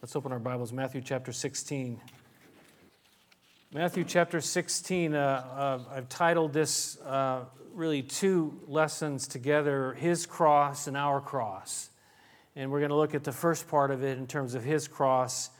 [0.00, 2.00] Let's open our Bibles, Matthew chapter 16.
[3.74, 10.86] Matthew chapter 16, uh, uh, I've titled this uh, really two lessons together His cross
[10.86, 11.90] and our cross.
[12.54, 14.86] And we're going to look at the first part of it in terms of His
[14.86, 15.50] cross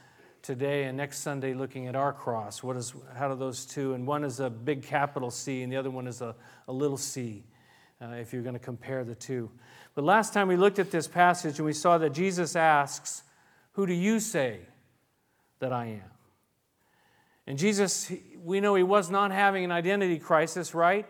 [0.40, 2.62] today, and next Sunday looking at our cross.
[2.62, 5.76] What is, how do those two, and one is a big capital C, and the
[5.76, 6.36] other one is a,
[6.68, 7.42] a little c,
[8.00, 9.50] uh, if you're going to compare the two.
[9.96, 13.24] But last time we looked at this passage and we saw that Jesus asks,
[13.78, 14.58] who do you say
[15.60, 16.10] that I am?
[17.46, 18.10] And Jesus,
[18.42, 21.06] we know he was not having an identity crisis, right?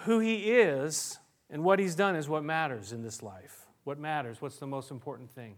[0.00, 3.64] Who he is and what he's done is what matters in this life.
[3.84, 4.42] What matters?
[4.42, 5.54] What's the most important thing?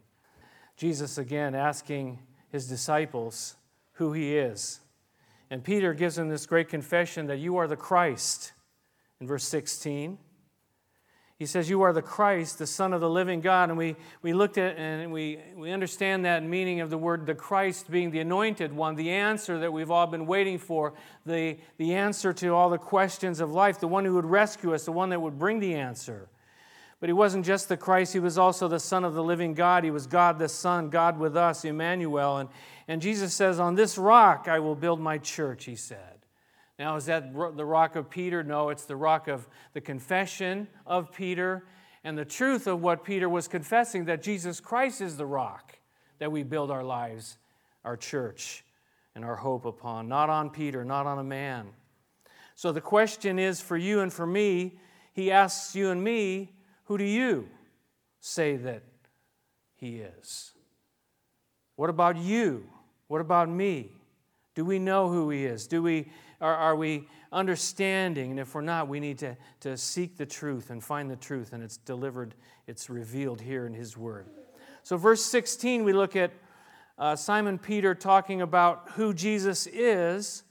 [0.76, 2.20] Jesus, again, asking
[2.52, 3.56] his disciples
[3.94, 4.78] who he is.
[5.50, 8.52] And Peter gives him this great confession that you are the Christ
[9.20, 10.18] in verse 16.
[11.38, 13.68] He says, You are the Christ, the Son of the living God.
[13.68, 17.34] And we, we looked at and we, we understand that meaning of the word the
[17.34, 20.94] Christ being the anointed one, the answer that we've all been waiting for,
[21.26, 24.86] the, the answer to all the questions of life, the one who would rescue us,
[24.86, 26.28] the one that would bring the answer.
[26.98, 29.84] But he wasn't just the Christ, he was also the Son of the living God.
[29.84, 32.38] He was God the Son, God with us, Emmanuel.
[32.38, 32.48] And,
[32.88, 36.15] and Jesus says, On this rock I will build my church, he said.
[36.78, 38.42] Now, is that the rock of Peter?
[38.42, 41.64] No, it's the rock of the confession of Peter
[42.04, 45.78] and the truth of what Peter was confessing that Jesus Christ is the rock
[46.18, 47.38] that we build our lives,
[47.84, 48.64] our church,
[49.14, 51.66] and our hope upon, not on Peter, not on a man.
[52.54, 54.78] So the question is for you and for me,
[55.14, 56.52] he asks you and me,
[56.84, 57.48] who do you
[58.20, 58.82] say that
[59.74, 60.52] he is?
[61.76, 62.68] What about you?
[63.08, 63.92] What about me?
[64.54, 65.66] Do we know who he is?
[65.66, 68.30] Do we are, are we understanding?
[68.32, 71.52] And if we're not, we need to, to seek the truth and find the truth,
[71.52, 72.34] and it's delivered,
[72.66, 74.26] it's revealed here in His Word.
[74.82, 76.32] So, verse 16, we look at
[76.98, 80.42] uh, Simon Peter talking about who Jesus is.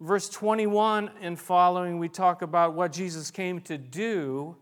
[0.00, 4.56] Verse 21 and following, we talk about what Jesus came to do.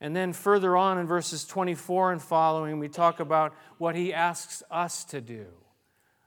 [0.00, 4.62] And then further on in verses 24 and following, we talk about what he asks
[4.70, 5.46] us to do.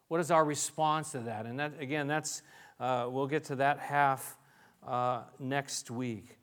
[0.08, 1.46] What is our response to that?
[1.46, 2.42] And that, again, that's
[2.80, 4.38] uh, we'll get to that half
[4.86, 6.38] uh, next week.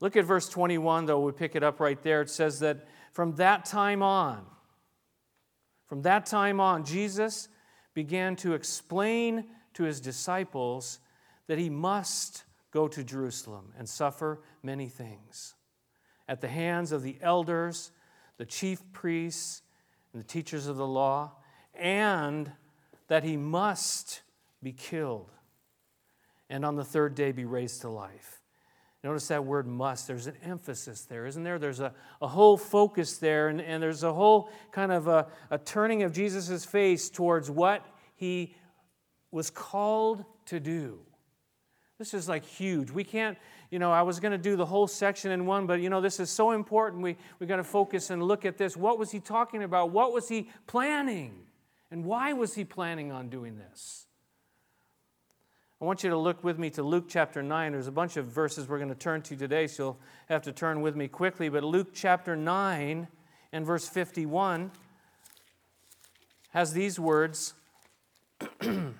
[0.00, 2.22] Look at verse 21, though, we pick it up right there.
[2.22, 4.44] It says that from that time on,
[5.86, 7.48] from that time on, Jesus
[7.94, 9.44] began to explain
[9.74, 10.98] to his disciples
[11.46, 15.54] that he must go to Jerusalem and suffer many things
[16.28, 17.90] at the hands of the elders,
[18.38, 19.62] the chief priests,
[20.12, 21.32] and the teachers of the law,
[21.74, 22.50] and
[23.08, 24.22] that he must
[24.62, 25.30] be killed
[26.52, 28.42] and on the third day be raised to life.
[29.02, 30.06] Notice that word must.
[30.06, 31.58] There's an emphasis there, isn't there?
[31.58, 35.56] There's a, a whole focus there, and, and there's a whole kind of a, a
[35.56, 38.54] turning of Jesus' face towards what he
[39.32, 41.00] was called to do.
[41.98, 42.90] This is like huge.
[42.90, 43.38] We can't,
[43.70, 46.02] you know, I was going to do the whole section in one, but you know,
[46.02, 47.02] this is so important.
[47.02, 48.76] We, we got to focus and look at this.
[48.76, 49.90] What was he talking about?
[49.90, 51.46] What was he planning?
[51.90, 54.06] And why was he planning on doing this?
[55.82, 57.72] I want you to look with me to Luke chapter 9.
[57.72, 59.98] There's a bunch of verses we're going to turn to today, so you'll
[60.28, 61.48] have to turn with me quickly.
[61.48, 63.08] But Luke chapter 9
[63.50, 64.70] and verse 51
[66.50, 67.54] has these words.
[68.60, 68.92] Luke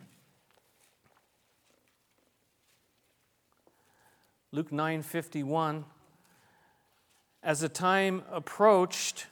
[4.72, 5.84] 9:51
[7.44, 9.28] As the time approached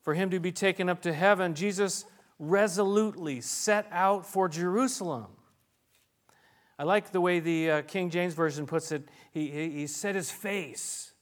[0.00, 2.06] for him to be taken up to heaven Jesus
[2.38, 5.26] resolutely set out for Jerusalem
[6.80, 9.06] I like the way the uh, King James Version puts it.
[9.32, 11.12] He, he, he set his face.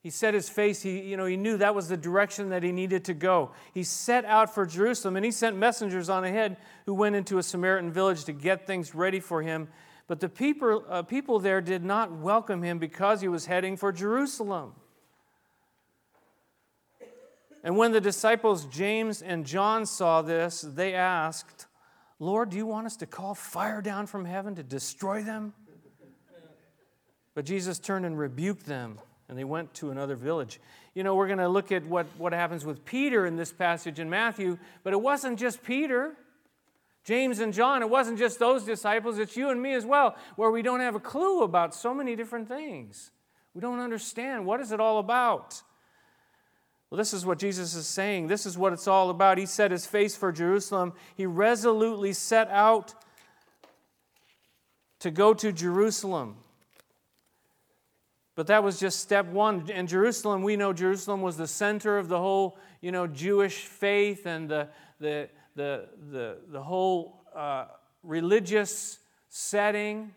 [0.00, 0.80] He set his face.
[0.80, 3.50] He, you know, he knew that was the direction that he needed to go.
[3.74, 7.42] He set out for Jerusalem and he sent messengers on ahead who went into a
[7.42, 9.68] Samaritan village to get things ready for him.
[10.06, 13.92] But the people, uh, people there did not welcome him because he was heading for
[13.92, 14.72] Jerusalem.
[17.62, 21.57] And when the disciples James and John saw this, they asked,
[22.20, 25.52] Lord, do you want us to call fire down from heaven to destroy them?
[27.34, 28.98] But Jesus turned and rebuked them,
[29.28, 30.60] and they went to another village.
[30.94, 34.00] You know, we're going to look at what, what happens with Peter in this passage
[34.00, 36.14] in Matthew, but it wasn't just Peter.
[37.04, 40.50] James and John, it wasn't just those disciples, it's you and me as well, where
[40.50, 43.12] we don't have a clue about so many different things.
[43.54, 44.44] We don't understand.
[44.44, 45.62] What is it all about?
[46.90, 48.28] Well, this is what Jesus is saying.
[48.28, 49.36] This is what it's all about.
[49.36, 50.94] He set his face for Jerusalem.
[51.14, 52.94] He resolutely set out
[55.00, 56.36] to go to Jerusalem.
[58.34, 59.68] But that was just step one.
[59.70, 64.26] And Jerusalem, we know Jerusalem was the center of the whole, you know, Jewish faith
[64.26, 64.68] and the,
[65.00, 67.66] the, the, the, the whole uh,
[68.02, 70.14] religious setting.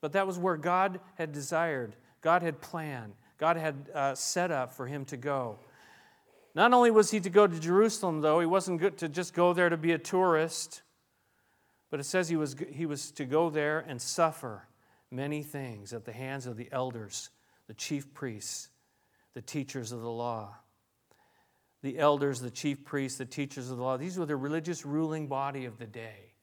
[0.00, 4.72] But that was where God had desired, God had planned, God had uh, set up
[4.72, 5.58] for him to go.
[6.54, 9.52] Not only was he to go to Jerusalem, though, he wasn't good to just go
[9.52, 10.82] there to be a tourist,
[11.90, 14.68] but it says he was, he was to go there and suffer
[15.10, 17.30] many things at the hands of the elders,
[17.68, 18.68] the chief priests,
[19.34, 20.54] the teachers of the law.
[21.82, 25.26] The elders, the chief priests, the teachers of the law, these were the religious ruling
[25.26, 26.34] body of the day.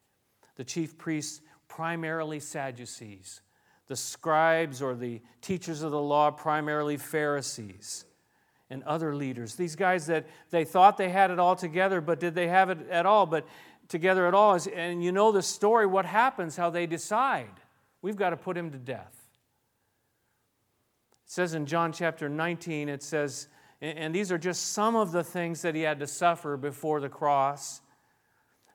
[0.56, 3.41] The chief priests, primarily Sadducees.
[3.88, 8.06] The scribes or the teachers of the law, primarily Pharisees
[8.69, 9.56] and other leaders.
[9.56, 12.89] These guys that they thought they had it all together, but did they have it
[12.89, 13.25] at all?
[13.25, 13.48] But
[13.88, 14.57] together at all.
[14.74, 17.50] And you know the story, what happens, how they decide.
[18.01, 19.16] We've got to put him to death.
[21.25, 23.48] It says in John chapter 19, it says,
[23.81, 27.10] and these are just some of the things that he had to suffer before the
[27.10, 27.81] cross.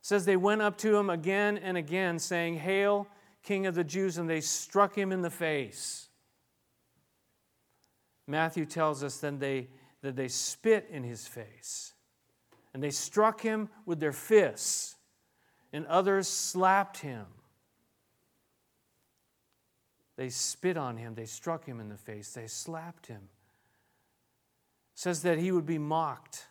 [0.00, 3.06] It says they went up to him again and again, saying, Hail,
[3.42, 6.08] King of the Jews, and they struck him in the face.
[8.26, 9.68] Matthew tells us then they
[10.04, 11.94] that they spit in his face.
[12.74, 14.96] And they struck him with their fists,
[15.72, 17.24] and others slapped him.
[20.16, 23.22] They spit on him, they struck him in the face, they slapped him.
[24.94, 26.48] Says that he would be mocked,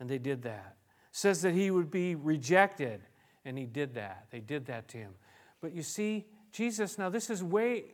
[0.00, 0.76] and they did that.
[1.12, 3.02] Says that he would be rejected,
[3.44, 4.28] and he did that.
[4.30, 5.12] They did that to him.
[5.60, 7.84] But you see, Jesus, now this is way,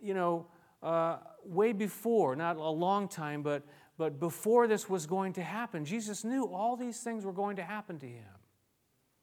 [0.00, 0.46] you know,
[0.82, 3.62] uh, way before, not a long time, but
[3.98, 7.64] but before this was going to happen, Jesus knew all these things were going to
[7.64, 8.24] happen to him.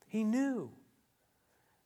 [0.05, 0.69] He knew.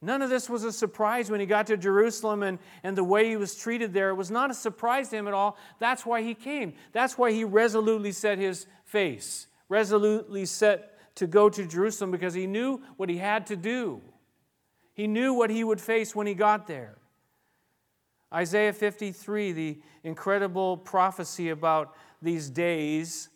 [0.01, 3.29] None of this was a surprise when he got to Jerusalem and, and the way
[3.29, 4.09] he was treated there.
[4.09, 5.57] It was not a surprise to him at all.
[5.77, 6.73] That's why he came.
[6.91, 12.47] That's why he resolutely set his face, resolutely set to go to Jerusalem because he
[12.47, 14.01] knew what he had to do.
[14.93, 16.97] He knew what he would face when he got there.
[18.33, 23.29] Isaiah 53, the incredible prophecy about these days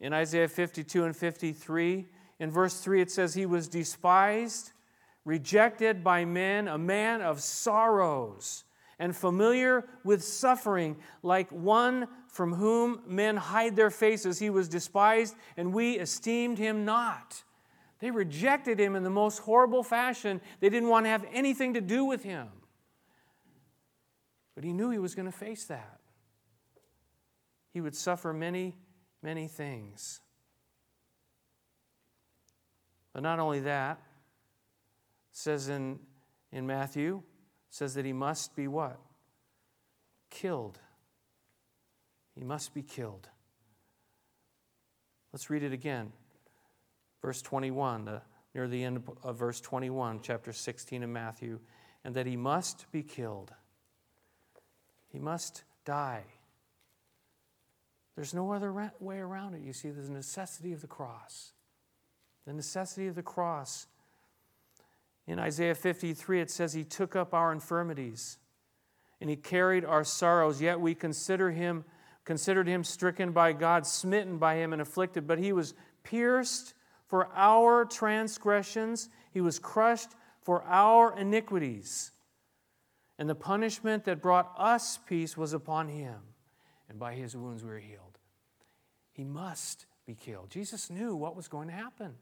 [0.00, 2.06] in Isaiah 52 and 53.
[2.40, 4.72] In verse 3, it says, He was despised,
[5.24, 8.64] rejected by men, a man of sorrows,
[8.98, 14.38] and familiar with suffering, like one from whom men hide their faces.
[14.38, 17.42] He was despised, and we esteemed him not.
[18.00, 20.40] They rejected him in the most horrible fashion.
[20.58, 22.48] They didn't want to have anything to do with him.
[24.56, 26.01] But he knew he was going to face that
[27.72, 28.76] he would suffer many,
[29.22, 30.20] many things.
[33.12, 34.00] But not only that,
[35.32, 35.98] says in,
[36.52, 37.22] in Matthew,
[37.70, 38.98] says that he must be what?
[40.30, 40.78] Killed.
[42.34, 43.28] He must be killed.
[45.32, 46.12] Let's read it again.
[47.22, 48.22] Verse 21, the,
[48.54, 51.60] near the end of verse 21, chapter 16 of Matthew,
[52.04, 53.52] and that he must be killed.
[55.08, 56.24] He must die.
[58.14, 59.62] There's no other way around it.
[59.62, 61.52] You see, there's a necessity of the cross.
[62.46, 63.86] The necessity of the cross.
[65.26, 68.38] In Isaiah 53, it says, He took up our infirmities
[69.20, 71.84] and He carried our sorrows, yet we consider him,
[72.24, 75.26] considered Him stricken by God, smitten by Him, and afflicted.
[75.26, 76.74] But He was pierced
[77.06, 80.10] for our transgressions, He was crushed
[80.42, 82.10] for our iniquities.
[83.18, 86.31] And the punishment that brought us peace was upon Him
[86.92, 88.18] and by his wounds we are healed.
[89.12, 90.50] He must be killed.
[90.50, 92.14] Jesus knew what was going to happen.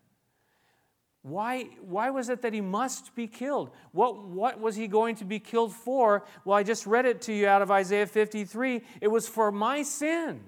[1.23, 3.71] Why, why was it that he must be killed?
[3.91, 6.25] What, what was he going to be killed for?
[6.45, 8.81] Well, I just read it to you out of Isaiah 53.
[9.01, 10.41] It was for my sin,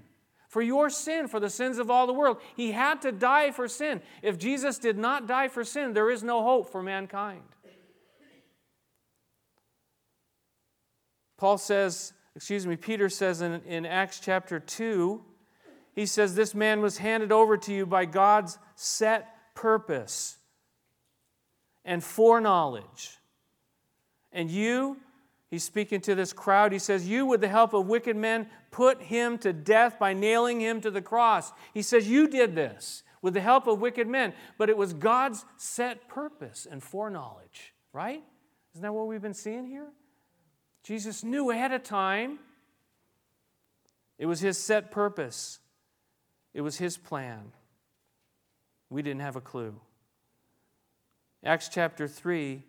[0.49, 2.39] for your sin, for the sins of all the world.
[2.57, 4.01] He had to die for sin.
[4.23, 7.43] If Jesus did not die for sin, there is no hope for mankind.
[11.37, 15.23] Paul says, excuse me, Peter says in, in Acts chapter 2,
[15.95, 20.39] he says, This man was handed over to you by God's set purpose
[21.85, 23.19] and foreknowledge.
[24.33, 24.97] And you,
[25.51, 29.03] he's speaking to this crowd, he says, You, with the help of wicked men, put
[29.03, 31.53] him to death by nailing him to the cross.
[31.75, 35.45] He says, You did this with the help of wicked men, but it was God's
[35.59, 38.23] set purpose and foreknowledge, right?
[38.73, 39.89] Isn't that what we've been seeing here?
[40.83, 42.39] Jesus knew ahead of time.
[44.19, 45.59] It was his set purpose,
[46.55, 47.53] it was his plan.
[48.91, 49.75] We didn't have a clue.
[51.45, 52.63] Acts chapter 3,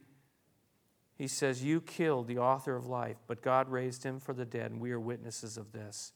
[1.17, 4.71] he says, You killed the author of life, but God raised him for the dead,
[4.71, 6.13] and we are witnesses of this.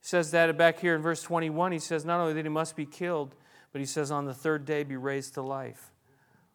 [0.00, 1.72] He says that back here in verse 21.
[1.72, 3.34] He says, Not only that he must be killed,
[3.72, 5.92] but he says, On the third day be raised to life.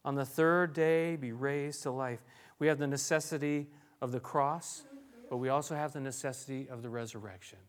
[0.04, 2.20] On the third day be raised to life.
[2.64, 3.68] We have the necessity
[4.00, 4.84] of the cross,
[5.30, 7.60] but we also have the necessity of the resurrection.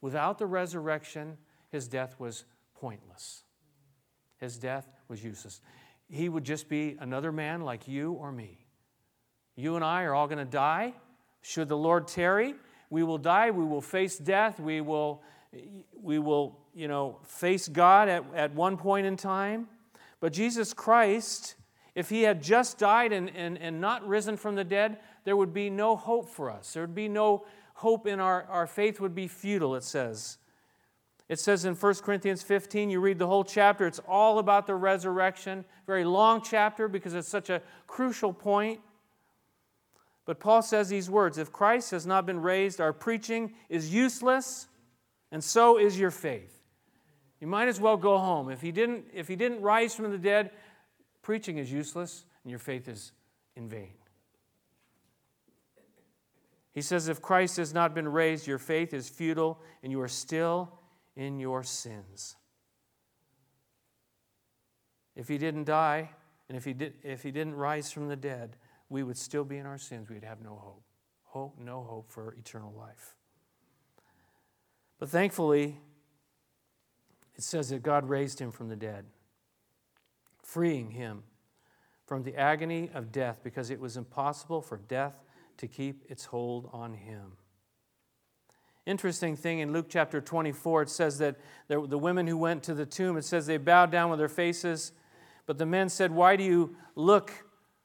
[0.00, 1.36] Without the resurrection,
[1.68, 3.42] his death was pointless.
[4.38, 5.60] His death was useless.
[6.08, 8.64] He would just be another man like you or me.
[9.54, 10.94] You and I are all going to die.
[11.42, 12.54] Should the Lord tarry,
[12.88, 13.50] we will die.
[13.50, 14.58] We will face death.
[14.58, 15.22] We will,
[16.00, 19.68] we will you know, face God at, at one point in time.
[20.20, 21.54] But Jesus Christ,
[21.98, 25.52] if he had just died and, and, and not risen from the dead, there would
[25.52, 26.72] be no hope for us.
[26.72, 30.38] There would be no hope in our, our faith would be futile, it says.
[31.28, 34.76] It says in 1 Corinthians 15, you read the whole chapter, it's all about the
[34.76, 35.64] resurrection.
[35.88, 38.78] Very long chapter because it's such a crucial point.
[40.24, 44.68] But Paul says these words If Christ has not been raised, our preaching is useless,
[45.32, 46.62] and so is your faith.
[47.40, 48.50] You might as well go home.
[48.50, 50.50] If he didn't, if he didn't rise from the dead,
[51.28, 53.12] preaching is useless, and your faith is
[53.54, 53.92] in vain.
[56.72, 60.08] He says, If Christ has not been raised, your faith is futile and you are
[60.08, 60.72] still
[61.16, 62.36] in your sins.
[65.14, 66.08] If he didn't die,
[66.48, 68.56] and if he, did, if he didn't rise from the dead,
[68.88, 70.08] we would still be in our sins.
[70.08, 70.82] We'd have no hope.
[71.24, 73.16] Hope, no hope for eternal life.
[74.98, 75.76] But thankfully,
[77.34, 79.04] it says that God raised him from the dead,
[80.48, 81.22] freeing him
[82.06, 85.22] from the agony of death because it was impossible for death
[85.58, 87.32] to keep its hold on him.
[88.86, 91.36] Interesting thing in Luke chapter 24, it says that
[91.68, 94.92] the, women who went to the tomb, it says they bowed down with their faces,
[95.44, 97.30] but the men said, Why do you look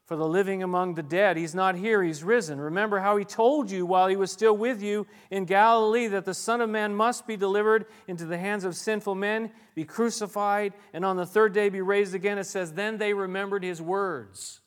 [0.05, 1.37] for the living among the dead?
[1.37, 2.59] He's not here, he's risen.
[2.59, 6.33] Remember how he told you while he was still with you in Galilee that the
[6.33, 11.05] Son of Man must be delivered into the hands of sinful men, be crucified, and
[11.05, 12.37] on the third day be raised again.
[12.37, 14.61] It says, Then they remembered his words.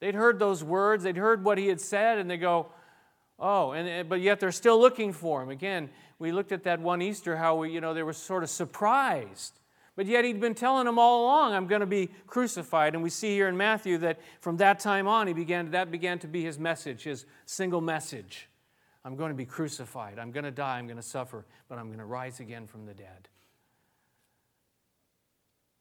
[0.00, 2.72] They'd heard those words, they'd heard what he had said, and they go,
[3.38, 5.48] Oh, and, but yet they're still looking for him.
[5.48, 8.50] Again, we looked at that one Easter, how we, you know, they were sort of
[8.50, 9.59] surprised.
[10.00, 12.94] But yet he'd been telling them all along, I'm going to be crucified.
[12.94, 16.18] And we see here in Matthew that from that time on, he began, that began
[16.20, 18.48] to be his message, his single message.
[19.04, 20.18] I'm going to be crucified.
[20.18, 20.78] I'm going to die.
[20.78, 23.28] I'm going to suffer, but I'm going to rise again from the dead.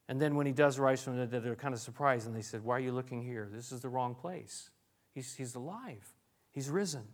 [0.09, 2.41] And then when he does rise from the dead, they're kind of surprised and they
[2.41, 3.47] said, Why are you looking here?
[3.49, 4.69] This is the wrong place.
[5.15, 6.13] He's, he's alive,
[6.51, 7.07] he's risen.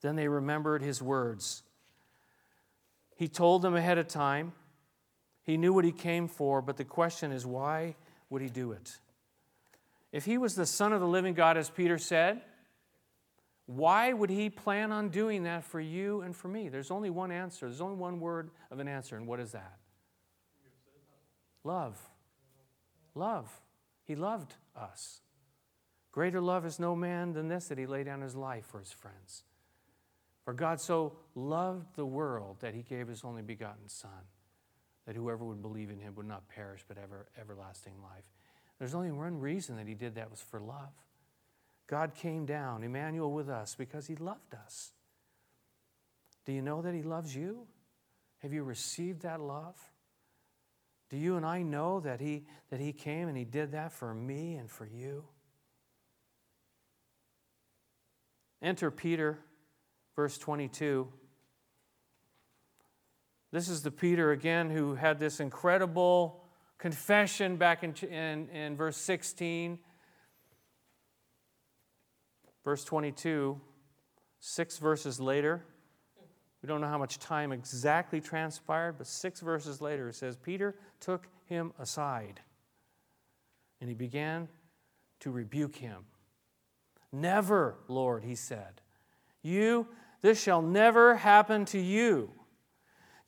[0.00, 1.64] Then they remembered his words.
[3.16, 4.52] He told them ahead of time.
[5.50, 7.96] He knew what he came for, but the question is why
[8.28, 8.98] would he do it?
[10.12, 12.40] If he was the Son of the living God, as Peter said,
[13.66, 16.68] why would he plan on doing that for you and for me?
[16.68, 17.66] There's only one answer.
[17.66, 19.76] There's only one word of an answer, and what is that?
[21.64, 21.98] Love.
[23.16, 23.50] Love.
[24.04, 25.20] He loved us.
[26.12, 28.92] Greater love is no man than this that he laid down his life for his
[28.92, 29.42] friends.
[30.44, 34.10] For God so loved the world that he gave his only begotten Son,
[35.10, 38.22] that whoever would believe in him would not perish but ever everlasting life.
[38.78, 40.92] There's only one reason that he did that was for love.
[41.88, 44.92] God came down, Emmanuel with us, because he loved us.
[46.46, 47.66] Do you know that he loves you?
[48.38, 49.74] Have you received that love?
[51.08, 54.14] Do you and I know that he, that he came and he did that for
[54.14, 55.24] me and for you?
[58.62, 59.40] Enter Peter,
[60.14, 61.08] verse 22.
[63.52, 66.44] This is the Peter again who had this incredible
[66.78, 69.78] confession back in, in, in verse 16.
[72.64, 73.60] Verse 22,
[74.38, 75.64] six verses later.
[76.62, 80.76] We don't know how much time exactly transpired, but six verses later it says, Peter
[81.00, 82.40] took him aside
[83.80, 84.48] and he began
[85.20, 86.04] to rebuke him.
[87.12, 88.82] Never, Lord, he said.
[89.42, 89.88] You,
[90.20, 92.30] this shall never happen to you.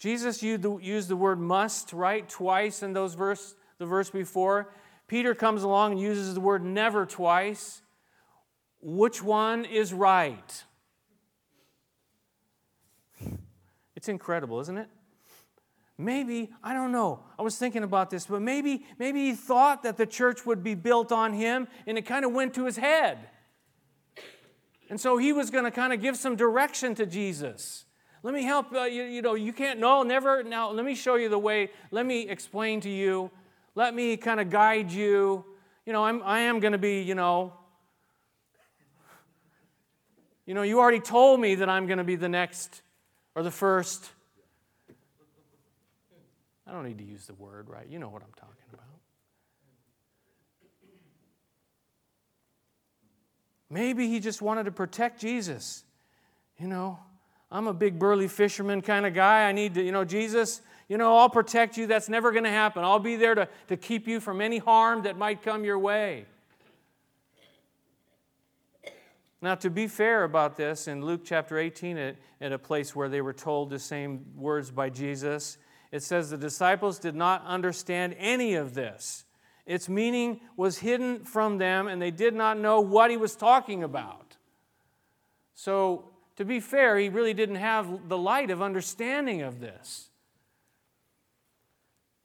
[0.02, 4.74] Jesus used the word must, right, twice in those verse, the verse before.
[5.06, 7.82] Peter comes along and uses the word never twice.
[8.80, 10.64] Which one is right?
[13.94, 14.88] It's incredible, isn't it?
[15.96, 17.22] Maybe, I don't know.
[17.38, 20.74] I was thinking about this, but maybe maybe he thought that the church would be
[20.74, 23.18] built on him and it kind of went to his head.
[24.90, 27.84] And so he was going to kind of give some direction to Jesus.
[28.22, 31.16] Let me help uh, you, you know, you can't no, never now let me show
[31.16, 31.70] you the way.
[31.90, 33.30] Let me explain to you.
[33.74, 35.44] Let me kind of guide you.
[35.86, 37.54] You know, I'm I am going to be, you know,
[40.46, 42.82] You know, you already told me that I'm going to be the next
[43.34, 44.10] or the first.
[46.66, 47.86] I don't need to use the word, right?
[47.88, 48.84] You know what I'm talking about.
[53.70, 55.84] Maybe he just wanted to protect Jesus.
[56.58, 56.98] You know,
[57.52, 59.46] I'm a big burly fisherman kind of guy.
[59.46, 61.86] I need to, you know, Jesus, you know, I'll protect you.
[61.86, 62.82] That's never going to happen.
[62.82, 66.24] I'll be there to, to keep you from any harm that might come your way.
[69.42, 73.10] Now, to be fair about this, in Luke chapter 18, at, at a place where
[73.10, 75.58] they were told the same words by Jesus,
[75.90, 79.24] it says the disciples did not understand any of this.
[79.66, 83.82] Its meaning was hidden from them, and they did not know what he was talking
[83.82, 84.38] about.
[85.54, 90.08] So, to be fair, he really didn't have the light of understanding of this.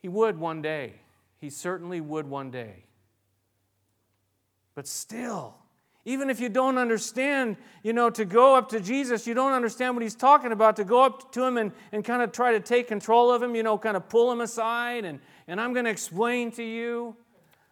[0.02, 0.94] He would one day.
[1.40, 2.86] He certainly would one day.
[4.76, 5.56] But still,
[6.06, 9.96] even if you don't understand, you know, to go up to Jesus, you don't understand
[9.96, 12.62] what he's talking about, to go up to him and, and kind of try to
[12.62, 15.86] take control of him, you know, kind of pull him aside, and, and I'm going
[15.86, 17.16] to explain to you.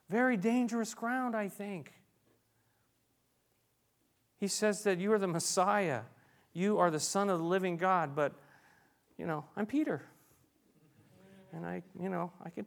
[0.10, 1.94] Very dangerous ground, I think.
[4.38, 6.01] He says that you are the Messiah.
[6.55, 8.31] You are the Son of the living God, but,
[9.17, 10.01] you know, I'm Peter.
[11.51, 12.65] And I, you know, I could,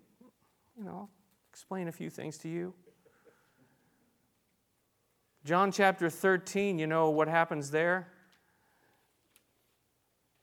[0.78, 1.08] you know,
[1.50, 2.74] explain a few things to you.
[5.42, 8.08] John chapter 13, you know what happens there?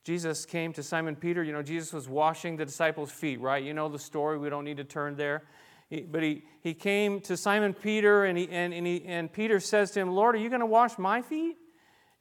[0.03, 1.43] Jesus came to Simon Peter.
[1.43, 3.63] You know, Jesus was washing the disciples' feet, right?
[3.63, 4.39] You know the story.
[4.39, 5.43] We don't need to turn there.
[5.87, 9.59] He, but he, he came to Simon Peter, and, he, and, and, he, and Peter
[9.59, 11.57] says to him, Lord, are you going to wash my feet?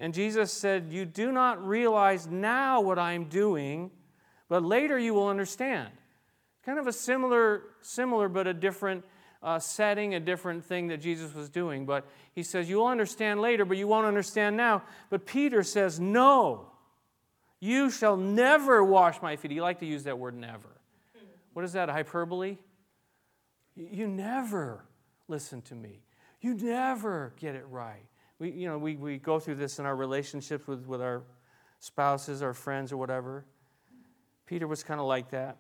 [0.05, 3.91] And Jesus said, You do not realize now what I'm doing,
[4.51, 5.89] but later you will understand.
[6.63, 9.03] Kind of a similar, similar but a different
[9.43, 11.87] uh, setting, a different thing that Jesus was doing.
[11.87, 14.83] But he says, You'll understand later, but you won't understand now.
[15.09, 16.67] But Peter says, No,
[17.59, 19.53] you shall never wash my feet.
[19.53, 20.69] You like to use that word never.
[21.55, 22.59] What is that, hyperbole?
[23.75, 24.85] You never
[25.29, 26.03] listen to me.
[26.43, 28.05] You never get it right.
[28.39, 31.23] We, you know, we, we go through this in our relationships with, with our
[31.79, 33.45] spouses, our friends, or whatever.
[34.47, 35.59] Peter was kind of like that.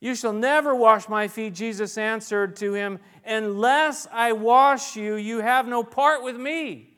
[0.00, 2.98] You shall never wash my feet, Jesus answered to him.
[3.24, 6.90] Unless I wash you, you have no part with me.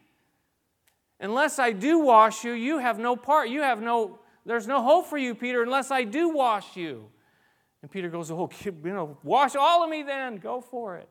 [1.20, 3.48] Unless I do wash you, you have no part.
[3.50, 7.06] You have no, there's no hope for you, Peter, unless I do wash you.
[7.82, 10.36] And Peter goes, Oh, you know, wash all of me then.
[10.36, 11.08] Go for it.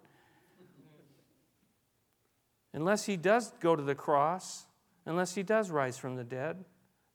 [2.77, 4.67] Unless he does go to the cross,
[5.07, 6.63] unless he does rise from the dead,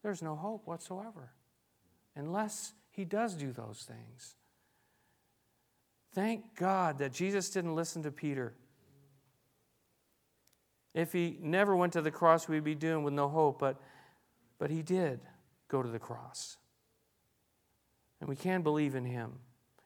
[0.03, 1.31] there's no hope whatsoever.
[2.17, 4.35] Unless he does do those things.
[6.17, 8.55] Thank God that Jesus didn't listen to Peter.
[10.95, 13.81] If he never went to the cross, we'd be doomed with no hope, but,
[14.59, 15.21] but he did
[15.69, 16.57] go to the cross.
[18.21, 19.35] And we can believe in him.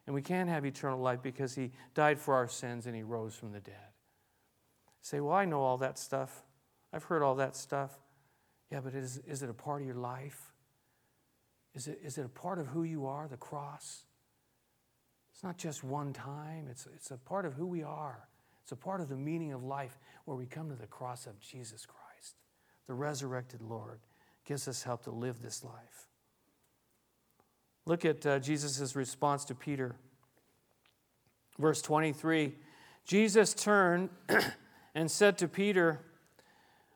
[0.07, 3.35] And we can have eternal life because he died for our sins and he rose
[3.35, 3.96] from the dead.
[5.07, 6.43] Say, well, I know all that stuff.
[6.93, 7.97] I've heard all that stuff.
[8.73, 10.53] Yeah, but is, is it a part of your life?
[11.77, 14.03] Is it, is it a part of who you are, the cross?
[15.33, 18.27] It's not just one time, it's, it's a part of who we are.
[18.63, 21.39] It's a part of the meaning of life where we come to the cross of
[21.39, 22.35] Jesus Christ.
[22.89, 24.01] The resurrected Lord
[24.45, 26.09] gives us help to live this life.
[27.85, 29.95] Look at uh, Jesus' response to Peter.
[31.61, 32.55] Verse 23
[33.05, 34.09] Jesus turned
[34.97, 36.01] and said to Peter,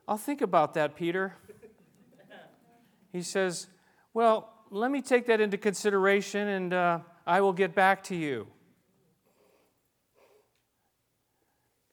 [0.08, 1.36] I'll think about that, Peter.
[3.12, 3.66] He says,
[4.14, 8.46] Well, let me take that into consideration and uh, I will get back to you.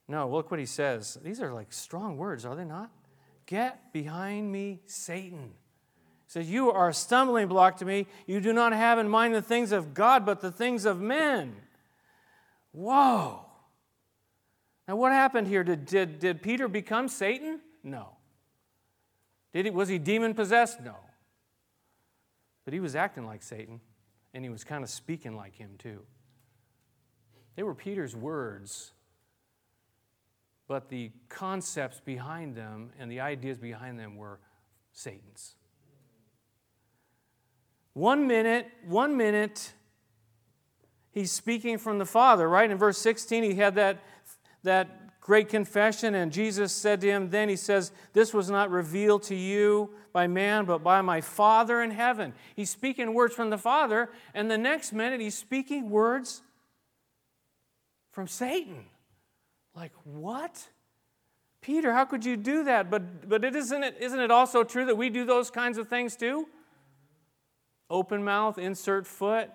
[0.08, 1.18] No, look what he says.
[1.24, 2.92] These are like strong words, are they not?
[3.48, 5.54] Get behind me, Satan.
[6.28, 8.06] He says, You are a stumbling block to me.
[8.28, 11.56] You do not have in mind the things of God, but the things of men.
[12.72, 13.47] Whoa.
[14.88, 15.64] Now, what happened here?
[15.64, 17.60] Did, did, did Peter become Satan?
[17.84, 18.16] No.
[19.54, 20.82] Did he, was he demon possessed?
[20.82, 20.96] No.
[22.64, 23.82] But he was acting like Satan
[24.34, 26.02] and he was kind of speaking like him too.
[27.56, 28.92] They were Peter's words,
[30.68, 34.40] but the concepts behind them and the ideas behind them were
[34.92, 35.56] Satan's.
[37.94, 39.74] One minute, one minute,
[41.10, 42.70] he's speaking from the Father, right?
[42.70, 44.04] In verse 16, he had that,
[44.64, 49.24] that great confession, and Jesus said to him, then he says, This was not revealed
[49.24, 52.34] to you by man, but by my Father in heaven.
[52.56, 56.42] He's speaking words from the Father, and the next minute he's speaking words
[58.12, 58.86] from Satan.
[59.76, 60.70] Like, what?
[61.62, 62.90] Peter, how could you do that?
[62.90, 65.90] But, but it isn't, it, isn't it also true that we do those kinds of
[65.90, 66.48] things too?
[67.90, 69.50] Open mouth, insert foot.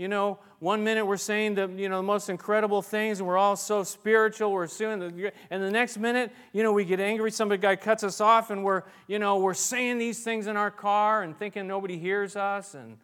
[0.00, 3.36] You know, one minute we're saying the, you know, the most incredible things and we're
[3.36, 7.30] all so spiritual, we're suing, the, and the next minute, you know, we get angry,
[7.30, 10.70] somebody guy cuts us off and we're, you know, we're saying these things in our
[10.70, 12.96] car and thinking nobody hears us and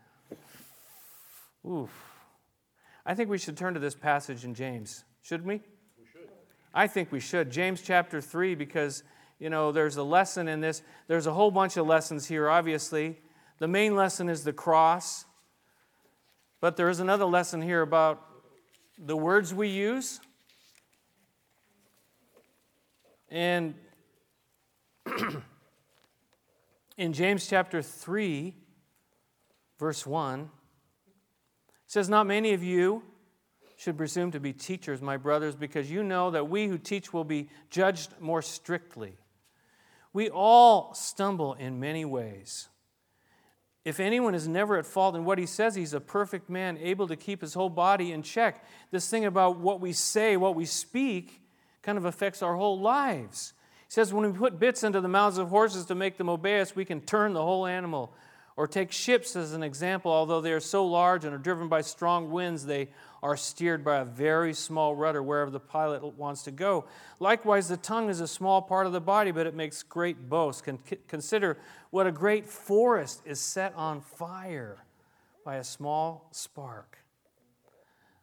[1.71, 1.91] oof.
[3.05, 5.57] I think we should turn to this passage in James, shouldn't we?
[5.99, 6.31] We should.
[6.73, 7.51] I think we should.
[7.51, 9.03] James chapter 3, because,
[9.39, 10.81] you know, there's a lesson in this.
[11.09, 13.19] There's a whole bunch of lessons here, obviously.
[13.59, 15.26] The main lesson is the cross.
[16.61, 18.23] But there is another lesson here about
[18.99, 20.21] the words we use.
[23.29, 23.75] And
[26.97, 28.55] in James chapter 3,
[29.79, 30.49] verse 1, it
[31.87, 33.03] says, Not many of you
[33.77, 37.25] should presume to be teachers, my brothers, because you know that we who teach will
[37.25, 39.19] be judged more strictly.
[40.15, 42.69] We all stumble in many ways.
[43.87, 47.07] If anyone is never at fault in what he says, he's a perfect man, able
[47.07, 48.65] to keep his whole body in check.
[48.91, 51.41] This thing about what we say, what we speak,
[51.83, 53.53] kind of affects our whole lives.
[53.87, 56.59] He says, when we put bits into the mouths of horses to make them obey
[56.59, 58.13] us, we can turn the whole animal.
[58.57, 61.83] Or take ships as an example, although they are so large and are driven by
[61.83, 62.89] strong winds, they
[63.27, 66.85] are steered by a very small rudder wherever the pilot wants to go.
[67.19, 70.65] Likewise, the tongue is a small part of the body, but it makes great boast.
[71.09, 71.59] Consider
[71.91, 74.85] what a great forest is set on fire
[75.45, 76.99] by a small spark.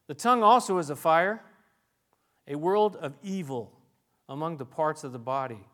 [0.07, 1.43] The tongue also is a fire,
[2.47, 3.73] a world of evil
[4.29, 5.67] among the parts of the body.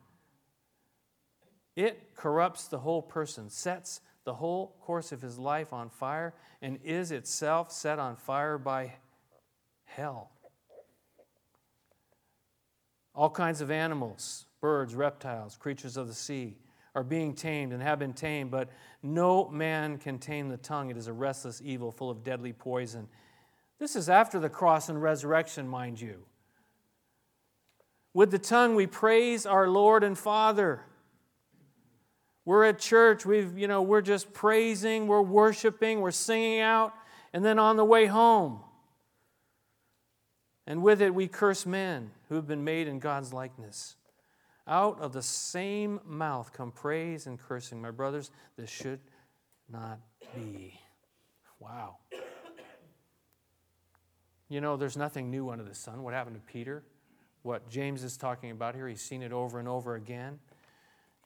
[1.75, 6.79] It corrupts the whole person, sets the whole course of his life on fire, and
[6.83, 8.93] is itself set on fire by
[9.89, 10.31] hell.
[13.13, 16.57] All kinds of animals, birds, reptiles, creatures of the sea,
[16.95, 18.69] are being tamed and have been tamed, but
[19.03, 20.89] no man can tame the tongue.
[20.89, 23.07] It is a restless evil full of deadly poison.
[23.79, 26.25] This is after the cross and resurrection, mind you.
[28.13, 30.81] With the tongue, we praise our Lord and Father.
[32.43, 36.93] We're at church, we've, you know, we're just praising, we're worshiping, we're singing out,
[37.31, 38.61] and then on the way home,
[40.69, 43.95] and with it we curse men who have been made in God's likeness.
[44.67, 47.81] Out of the same mouth come praise and cursing.
[47.81, 48.99] My brothers, this should
[49.67, 49.99] not
[50.35, 50.79] be.
[51.59, 51.97] Wow.
[54.47, 56.03] You know, there's nothing new under the sun.
[56.03, 56.83] What happened to Peter?
[57.41, 60.37] What James is talking about here, he's seen it over and over again.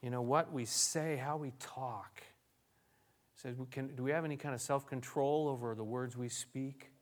[0.02, 2.24] You know, what we say, how we talk.
[3.36, 6.93] He says, do we have any kind of self control over the words we speak?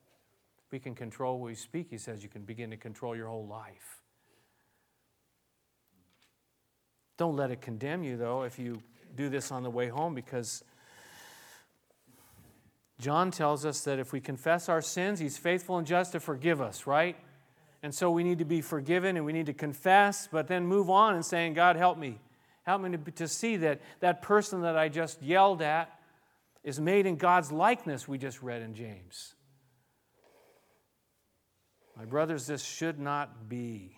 [0.72, 3.48] We can control what we speak, he says, you can begin to control your whole
[3.48, 4.02] life.
[7.18, 8.82] Don't let it condemn you, though, if you
[9.16, 10.64] do this on the way home, because
[13.00, 16.62] John tells us that if we confess our sins, he's faithful and just to forgive
[16.62, 17.16] us, right?
[17.84, 20.90] And so we need to be forgiven and we need to confess, but then move
[20.90, 22.20] on and saying, God, help me.
[22.64, 26.00] Help me to, to see that that person that I just yelled at
[26.64, 29.34] is made in God's likeness, we just read in James.
[32.02, 33.96] My brothers, this should not be.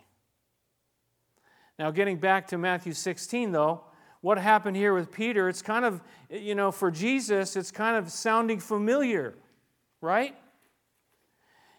[1.80, 3.86] Now, getting back to Matthew 16, though,
[4.20, 8.12] what happened here with Peter, it's kind of, you know, for Jesus, it's kind of
[8.12, 9.36] sounding familiar,
[10.02, 10.36] right?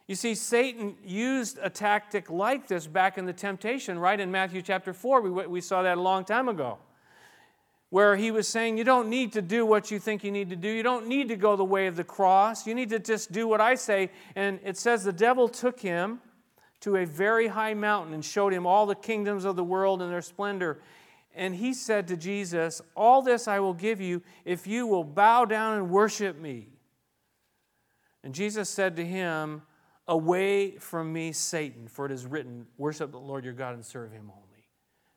[0.08, 4.18] You see, Satan used a tactic like this back in the temptation, right?
[4.18, 6.78] In Matthew chapter 4, we, we saw that a long time ago
[7.94, 10.56] where he was saying, You don't need to do what you think you need to
[10.56, 10.68] do.
[10.68, 12.66] You don't need to go the way of the cross.
[12.66, 14.10] You need to just do what I say.
[14.34, 16.18] And it says the devil took him
[16.80, 20.10] to a very high mountain and showed him all the kingdoms of the world and
[20.10, 20.80] their splendor.
[21.36, 25.44] And he said to Jesus, All this I will give you if you will bow
[25.44, 26.70] down and worship me.
[28.24, 29.62] And Jesus said to him,
[30.08, 34.10] Away from me, Satan, for it is written, Worship the Lord your God and serve
[34.10, 34.66] him only.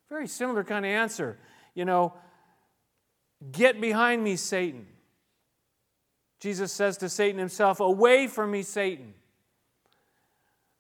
[0.10, 1.40] Very similar kind of answer.
[1.74, 2.14] You know,
[3.52, 4.88] Get behind me, Satan.
[6.40, 9.14] Jesus says to Satan himself, Away from me, Satan.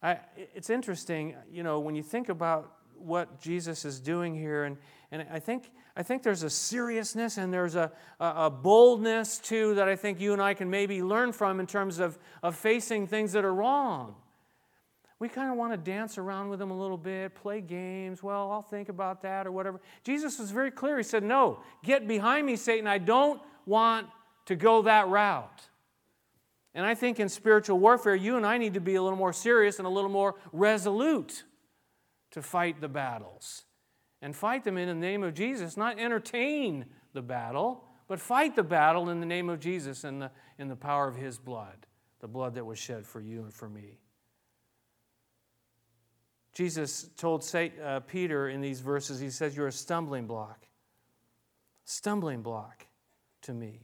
[0.01, 0.19] I,
[0.55, 4.77] it's interesting, you know, when you think about what Jesus is doing here, and,
[5.11, 9.87] and I, think, I think there's a seriousness and there's a, a, boldness, too, that
[9.87, 13.33] I think you and I can maybe learn from in terms of, of facing things
[13.33, 14.15] that are wrong
[15.19, 18.21] we kind of want to dance around with them a little bit, play games.
[18.21, 19.81] Well, I'll think about that or whatever.
[20.03, 20.97] Jesus was very clear.
[20.97, 22.87] He said, No, get behind me, Satan.
[22.87, 24.07] I don't want
[24.45, 25.63] to go that route.
[26.75, 29.33] And I think in spiritual warfare, you and I need to be a little more
[29.33, 31.43] serious and a little more resolute
[32.31, 33.63] to fight the battles
[34.21, 38.63] and fight them in the name of Jesus, not entertain the battle, but fight the
[38.63, 41.87] battle in the name of Jesus and the, in the power of his blood,
[42.19, 43.99] the blood that was shed for you and for me.
[46.57, 50.65] Jesus told uh, Peter in these verses, he says, You're a stumbling block.
[51.85, 52.87] Stumbling block
[53.43, 53.81] to me.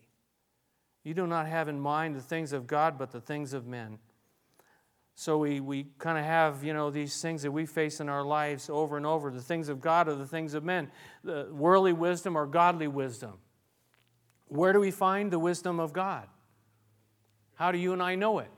[1.03, 3.99] You do not have in mind the things of God, but the things of men.
[5.13, 8.23] So we, we kind of have, you know, these things that we face in our
[8.23, 9.29] lives over and over.
[9.29, 10.89] The things of God or the things of men.
[11.23, 13.33] The worldly wisdom or godly wisdom.
[14.47, 16.27] Where do we find the wisdom of God?
[17.53, 18.49] How do you and I know it?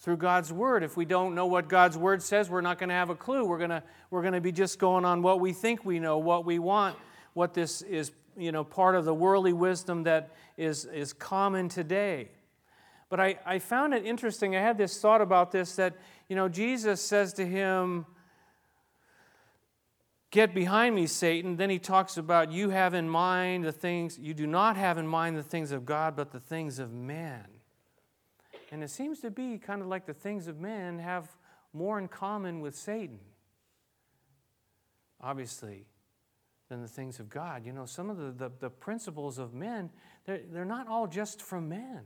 [0.00, 0.82] Through God's Word.
[0.82, 3.44] If we don't know what God's Word says, we're not going to have a clue.
[3.44, 6.18] We're going to, we're going to be just going on what we think we know,
[6.18, 6.96] what we want,
[7.34, 12.28] what this is, you know, part of the worldly wisdom that is, is common today.
[13.08, 14.54] But I, I found it interesting.
[14.54, 15.96] I had this thought about this that,
[16.28, 18.06] you know, Jesus says to him,
[20.30, 21.56] Get behind me, Satan.
[21.56, 25.06] Then he talks about you have in mind the things, you do not have in
[25.06, 27.46] mind the things of God, but the things of men.
[28.70, 31.28] And it seems to be kind of like the things of men have
[31.72, 33.18] more in common with Satan,
[35.20, 35.86] obviously,
[36.68, 37.64] than the things of God.
[37.64, 39.90] You know, some of the, the, the principles of men,
[40.26, 42.02] they're, they're not all just from men.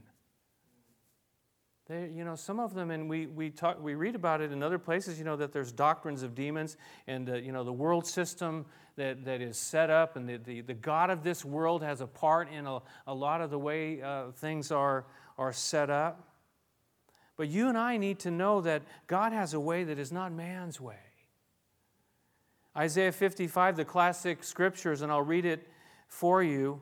[1.88, 4.62] They, you know, some of them, and we, we, talk, we read about it in
[4.62, 6.77] other places, you know, that there's doctrines of demons
[7.09, 10.61] and, uh, you know, the world system that, that is set up and the, the,
[10.61, 14.01] the God of this world has a part in a, a lot of the way
[14.01, 16.32] uh, things are, are set up.
[17.37, 20.33] But you and I need to know that God has a way that is not
[20.33, 20.97] man's way.
[22.77, 25.68] Isaiah 55, the classic scriptures, and I'll read it
[26.09, 26.81] for you,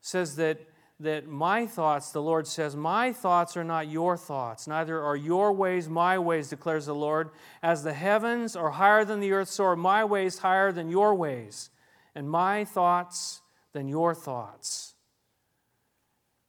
[0.00, 0.60] says that
[0.98, 5.52] that my thoughts, the Lord says, my thoughts are not your thoughts, neither are your
[5.52, 7.30] ways my ways, declares the Lord.
[7.62, 11.14] As the heavens are higher than the earth, so are my ways higher than your
[11.14, 11.70] ways,
[12.14, 14.94] and my thoughts than your thoughts.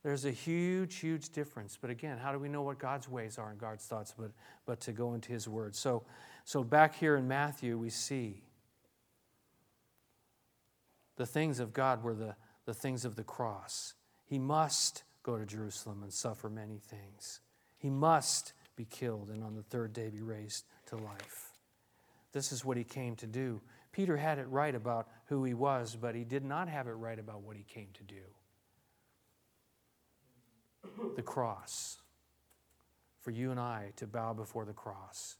[0.07, 1.77] There's a huge, huge difference.
[1.81, 4.13] But again, how do we know what God's ways are and God's thoughts?
[4.17, 4.31] But,
[4.65, 5.75] but to go into His Word.
[5.75, 6.03] So,
[6.45, 8.41] so back here in Matthew, we see
[11.17, 13.95] the things of God were the, the things of the cross.
[14.23, 17.41] He must go to Jerusalem and suffer many things.
[17.77, 21.51] He must be killed and on the third day be raised to life.
[22.31, 23.59] This is what he came to do.
[23.91, 27.19] Peter had it right about who he was, but he did not have it right
[27.19, 28.23] about what he came to do.
[31.15, 31.97] The cross.
[33.21, 35.35] For you and I to bow before the cross.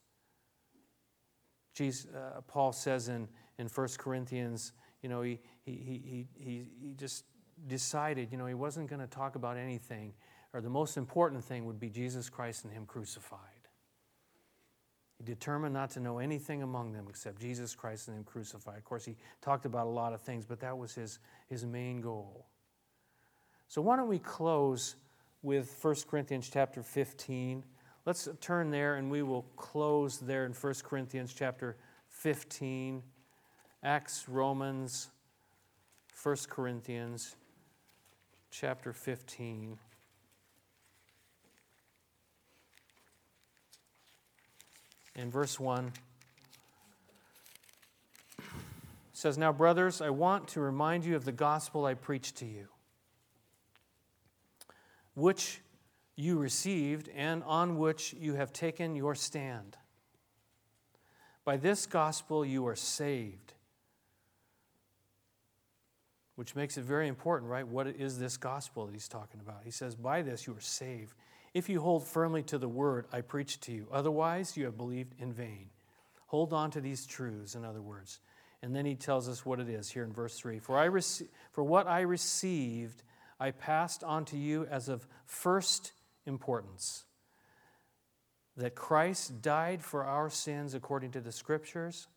[1.74, 3.28] Jesus, uh, Paul says in,
[3.60, 7.24] in 1 Corinthians, you know, he, he, he, he, he just
[7.68, 10.14] decided, you know, he wasn't going to talk about anything,
[10.54, 13.40] or the most important thing would be Jesus Christ and Him crucified.
[15.18, 18.78] He determined not to know anything among them except Jesus Christ and Him crucified.
[18.78, 22.02] Of course, he talked about a lot of things, but that was his, his main
[22.02, 22.48] goal.
[23.68, 24.96] So, why don't we close
[25.42, 27.64] with 1 Corinthians chapter 15?
[28.06, 31.78] Let's turn there and we will close there in 1 Corinthians chapter
[32.10, 33.04] 15.
[33.84, 35.10] Acts, Romans,
[36.24, 37.36] 1 Corinthians
[38.50, 39.78] chapter 15.
[45.16, 45.92] In verse 1,
[49.14, 52.68] says, Now, brothers, I want to remind you of the gospel I preached to you,
[55.18, 55.62] which
[56.16, 59.76] you received and on which you have taken your stand.
[61.44, 63.54] By this gospel you are saved
[66.38, 67.68] which makes it very important, right?
[67.68, 69.62] What is this gospel that he's talking about?
[69.64, 71.16] He says, By this you are saved,
[71.56, 73.88] if you hold firmly to the word I preach to you.
[73.92, 75.72] Otherwise, you have believed in vain.
[76.28, 78.20] Hold on to these truths, in other words.
[78.62, 81.28] And then he tells us what it is here in verse 3 For, I rece-
[81.52, 83.02] for what I received,
[83.40, 85.94] I passed on to you as of first
[86.26, 87.06] importance
[88.56, 92.08] that Christ died for our sins according to the Scriptures,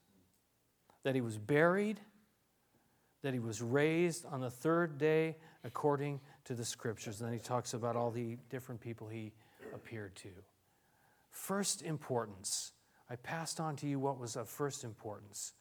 [1.02, 2.00] that he was buried
[3.22, 7.20] that he was raised on the third day according to the scriptures.
[7.20, 9.32] And then he talks about all the different people he
[9.74, 10.30] appeared to.
[11.30, 12.72] First importance.
[13.08, 15.52] I passed on to you what was of first importance.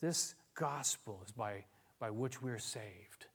[0.00, 1.64] This gospel is by,
[1.98, 3.26] by which we're saved.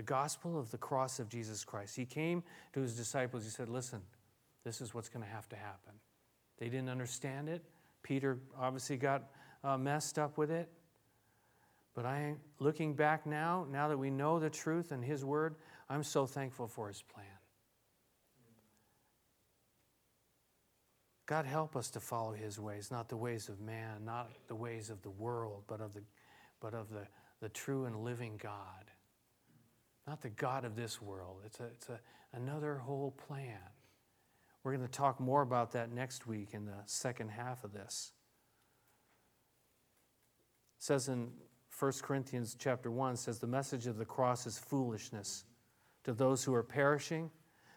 [0.00, 1.94] The gospel of the cross of Jesus Christ.
[1.94, 3.44] He came to his disciples.
[3.44, 4.00] He said, Listen,
[4.64, 5.92] this is what's going to have to happen.
[6.56, 7.62] They didn't understand it.
[8.02, 9.24] Peter obviously got
[9.62, 10.70] uh, messed up with it.
[11.92, 15.56] But I, looking back now, now that we know the truth and His Word,
[15.90, 17.26] I'm so thankful for His plan.
[21.26, 24.88] God, help us to follow His ways, not the ways of man, not the ways
[24.88, 26.00] of the world, but of the
[26.58, 27.06] but of the,
[27.42, 28.89] the true and living God.
[30.10, 31.36] Not the God of this world.
[31.46, 32.00] It's, a, it's a,
[32.32, 33.60] another whole plan.
[34.64, 38.10] We're going to talk more about that next week in the second half of this.
[40.78, 41.28] It says in
[41.78, 45.44] 1 Corinthians chapter 1 says the message of the cross is foolishness
[46.02, 47.30] to those who are perishing,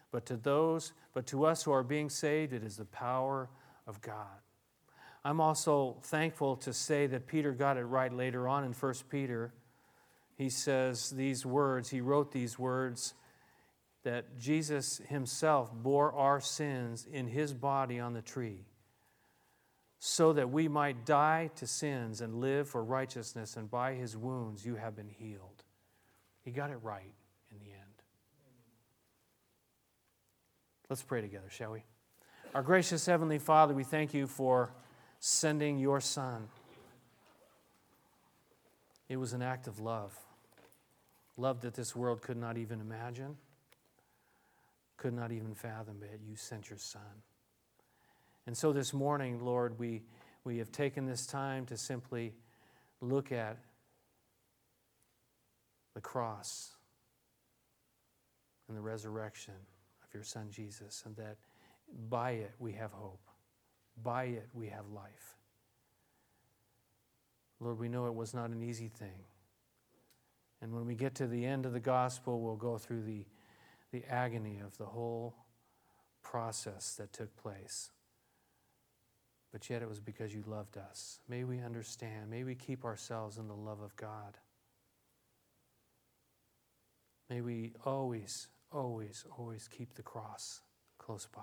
[0.10, 3.48] but to those but to us who are being saved it is the power
[3.86, 4.42] of God.
[5.24, 9.54] I'm also thankful to say that Peter got it right later on in 1 Peter.
[10.36, 13.14] He says these words, he wrote these words
[14.04, 18.66] that Jesus himself bore our sins in his body on the tree
[20.06, 24.66] so that we might die to sins and live for righteousness, and by his wounds
[24.66, 25.64] you have been healed.
[26.42, 27.14] He got it right
[27.50, 27.82] in the end.
[30.90, 31.84] Let's pray together, shall we?
[32.54, 34.74] Our gracious Heavenly Father, we thank you for
[35.22, 36.50] sending your Son.
[39.08, 40.14] It was an act of love,
[41.38, 43.36] love that this world could not even imagine,
[44.98, 47.02] could not even fathom, but you sent your Son.
[48.46, 50.04] And so this morning, Lord, we,
[50.44, 52.34] we have taken this time to simply
[53.02, 53.58] look at
[55.94, 56.72] the cross
[58.68, 59.54] and the resurrection
[60.04, 61.38] of your Son Jesus, and that
[62.10, 63.22] by it we have hope.
[64.02, 65.36] By it we have life.
[67.60, 69.24] Lord, we know it was not an easy thing.
[70.64, 73.26] And when we get to the end of the gospel, we'll go through the,
[73.92, 75.36] the agony of the whole
[76.24, 77.92] process that took place
[79.54, 81.20] but yet it was because you loved us.
[81.30, 82.32] May we understand.
[82.32, 84.36] May we keep ourselves in the love of God.
[87.30, 90.62] May we always, always, always keep the cross
[90.98, 91.42] close by.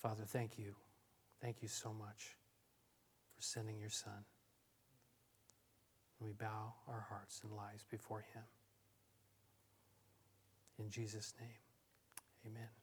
[0.00, 0.76] Father, thank you.
[1.42, 2.36] Thank you so much
[3.34, 4.24] for sending your Son.
[6.20, 8.42] We bow our hearts and lives before him.
[10.78, 11.48] In Jesus' name,
[12.46, 12.79] amen.